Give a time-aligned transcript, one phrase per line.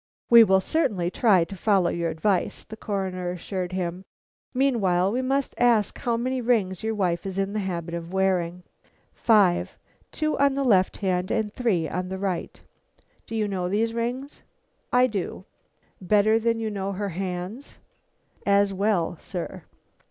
[0.31, 4.03] "We will certainly try to follow your advice," the Coroner assured him.
[4.51, 8.63] "Meanwhile we must ask how many rings your wife is in the habit of wearing?"
[9.13, 9.77] "Five.
[10.11, 12.59] Two on the left hand and three on the right."
[13.27, 14.41] "Do you know these rings?"
[14.91, 15.45] "I do."
[16.01, 17.77] "Better than you know her hands?"
[18.43, 19.65] "As well, sir."